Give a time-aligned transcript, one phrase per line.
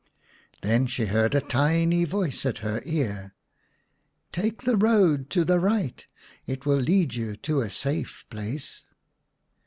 [0.63, 3.35] Then she heard a tiny voice at her ear,
[4.31, 6.03] "Take the road to the right;
[6.47, 8.83] it will lead you to a safe place."